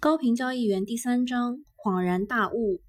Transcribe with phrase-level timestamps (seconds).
[0.00, 2.80] 高频交易员第三章恍然大悟。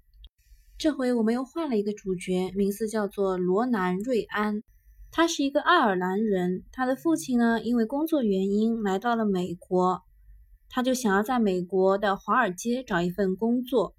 [0.78, 4.62] 这回我们又换了一个主角，名字叫做罗南·瑞安。
[5.10, 10.00] 他是一个爱尔兰人，他的父亲呢，因为工作原因来到了美国，
[10.70, 13.94] 他就想要在美国的华尔街找一份工作，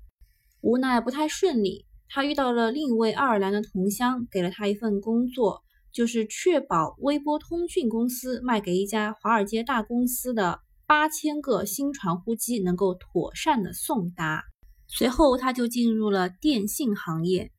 [0.62, 1.86] 无奈不太顺利。
[2.10, 5.62] 他遇到了另一位爱尔兰的同乡，给了他一份工作，
[5.92, 10.62] 就是确保微波通讯公司卖给一家华尔街大公司的。
[10.86, 14.44] 八千个新传呼机能够妥善的送达。
[14.88, 17.52] 随后，他就进入了电信行业。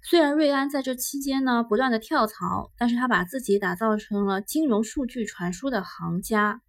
[0.00, 6.62] 虽然瑞安在这期间呢不断的跳槽，但是他把自己打造成了金融数据传输的行家。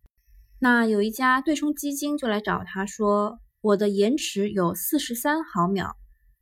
[0.60, 5.96] 那有一家对冲基金就来找他说：“我的延迟有四十三毫秒。”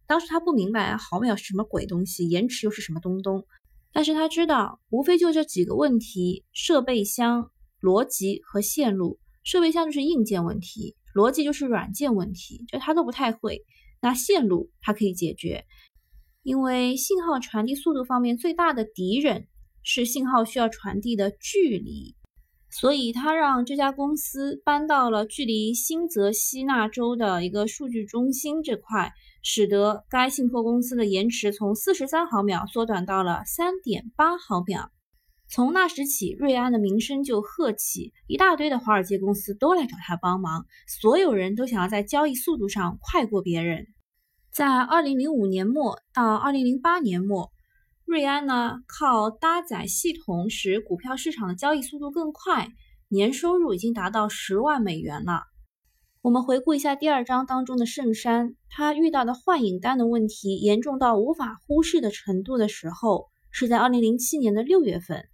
[0.07, 3.45] 当时他不明白毫秒是什么鬼东西，延迟又是什么东东。
[3.91, 9.19] 但是他知道，无非就这几个问题：设备箱、逻辑和线路。
[9.47, 13.63] 设备箱就是硬件问题，逻辑就是软件问题，就他都不太会。
[14.01, 15.63] 那线路它可以解决，
[16.43, 19.47] 因为信号传递速度方面最大的敌人
[19.83, 22.13] 是信号需要传递的距离，
[22.69, 34.91] 所以他让这家公司搬到了距离新泽西那州的一个数据中心这块，使得该信托公司的延迟从四十三毫秒缩短到了三点八毫秒。
[35.49, 43.87] 从那时起，瑞安的名声就鹤起，一大堆的华尔街公司都来找他帮忙，所有人都想要在交易速度上快过别人。
[44.51, 47.51] 在二零零五年末到二零零八年末，
[48.03, 52.67] 瑞安呢靠搭载系统使股票市场的交易速度更快，
[53.07, 55.43] 年收入已经达到十万美元了。
[56.21, 65.29] 我们回顾一下第二章当中的圣山，他遇到的幻影单的问题严重到无法忽视的程度的时候，是在二零零七年的六月份。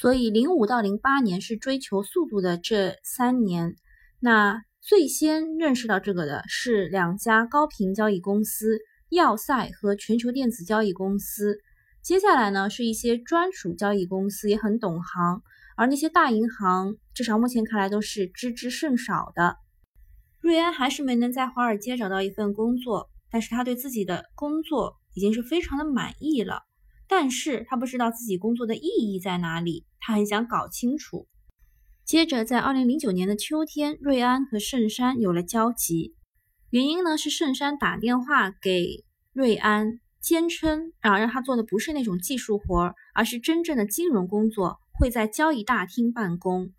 [0.00, 3.74] 所以，零五到零八年是追求速度的这三年。
[4.20, 8.78] 那最先认识到这个的是两家高频交易公司——
[9.10, 11.58] 要塞和全球电子交易公司。
[12.00, 15.42] 接下来呢，是一些专属交易公司也很懂行，
[15.76, 19.56] 而那些大银行，至少目前看来都是知之甚少的。
[20.40, 26.67] 瑞安还是没能在华尔街找到一份工作，但是他对自己的工作已经是非常的满意了。
[27.08, 31.26] 但是他不知道自己工作的意义在哪里，他很想搞清楚。
[32.04, 36.14] 接着，在二零零九年的秋天，瑞安和圣山有了交集。
[36.70, 46.72] 原因呢是圣山打电话给瑞安，坚称啊让他做的不是那种技术活儿，而是真正的金融工作，会在交易大厅办公。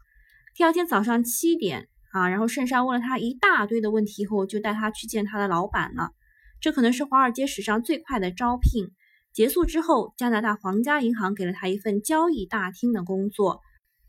[0.56, 6.12] 第二天早上七点啊，然后圣山问了他一大堆的问题后，就带他去见他的老板了。
[6.60, 8.92] 这可能是华尔街史上最快的招聘。
[9.34, 13.62] 结束之后，加拿大皇家银行给了他一份交易大厅的工作，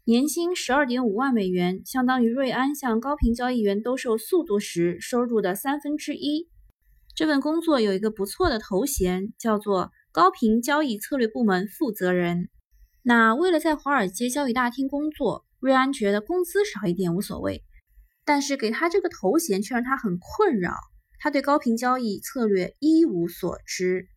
[0.05, 6.49] 年薪十二点五万美元，相当于瑞安向高频交易员兜售速度时收入的三分之一。
[7.15, 12.49] 这份工作有一个不错的头衔，叫做高频交易策略部门负责人。
[13.03, 17.63] 那为了在华尔街交易大厅工作，瑞安觉得工资少一点无所谓，
[18.25, 20.75] 但是给他这个头衔却让他很困扰。
[21.19, 24.09] 他对高频交易策略一无所知。